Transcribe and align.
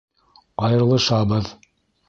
Айырылышабыҙ! 0.69 1.55